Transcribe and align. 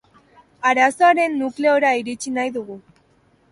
Arazoaren 0.69 1.37
nukleora 1.43 1.93
iritsi 2.01 2.35
nahi 2.39 2.57
dugu. 2.59 2.81